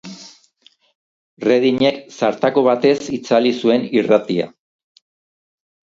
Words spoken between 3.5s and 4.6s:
zuen irratia.